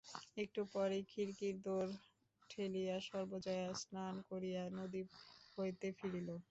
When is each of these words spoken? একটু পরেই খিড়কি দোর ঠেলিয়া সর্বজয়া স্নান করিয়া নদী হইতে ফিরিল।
একটু 0.37 0.61
পরেই 0.73 1.03
খিড়কি 1.07 1.49
দোর 1.65 1.87
ঠেলিয়া 2.49 2.95
সর্বজয়া 3.07 3.67
স্নান 3.81 4.15
করিয়া 4.29 4.63
নদী 4.77 5.01
হইতে 5.57 5.87
ফিরিল। 5.97 6.29